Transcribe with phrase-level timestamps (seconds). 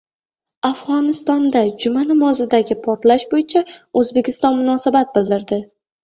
[0.67, 3.61] Afg‘onistonda juma namozidagi portlash bo‘yicha
[4.01, 5.61] O‘zbekiston munosabat bildirdi